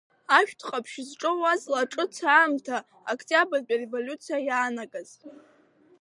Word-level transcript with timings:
Ашәҭ 0.37 0.59
ҟаԥшь 0.67 0.97
зҿоу 1.07 1.41
аҵла 1.51 1.77
аҿыц 1.83 2.15
аамҭа, 2.33 2.77
Октиабртәи 3.11 3.75
ареволиуциа 3.75 4.39
иаанагаз. 4.47 5.09